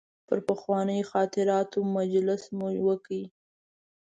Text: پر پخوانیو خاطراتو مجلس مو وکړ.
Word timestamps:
پر 0.27 0.39
پخوانیو 0.47 1.07
خاطراتو 1.11 1.79
مجلس 1.95 2.43
مو 2.57 2.69
وکړ. 2.85 3.19